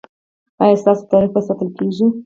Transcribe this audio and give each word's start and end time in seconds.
ایا 0.63 0.77
ستاسو 0.81 1.03
تاریخ 1.11 1.31
به 1.33 1.41
ساتل 1.47 1.69
کیږي؟ 1.77 2.05